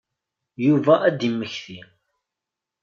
[0.65, 1.79] Yuba ad d-yemmekti.